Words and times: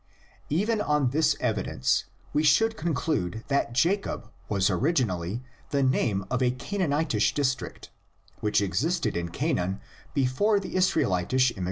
Even 0.49 0.81
on 0.81 1.11
this 1.11 1.35
evidence 1.39 2.05
we 2.33 2.41
should 2.41 2.75
conclude 2.75 3.43
that 3.49 3.71
Jacob 3.73 4.31
was 4.49 4.67
origin 4.71 5.11
ally 5.11 5.41
the 5.69 5.83
name 5.83 6.25
of 6.31 6.41
a 6.41 6.49
Canaanitish 6.49 7.35
district, 7.35 7.91
which 8.39 8.61
existed 8.61 9.15
in 9.15 9.29
Canaan 9.29 9.79
before 10.15 10.59
the 10.59 10.73
Israelitish 10.75 11.51
immigra 11.53 11.53
tion. 11.53 11.57